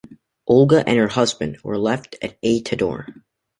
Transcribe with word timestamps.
Olga 0.47 0.83
and 0.89 0.97
her 0.97 1.07
husband 1.09 1.59
were 1.63 1.77
left 1.77 2.15
at 2.23 2.35
Ay-Todor. 2.43 3.21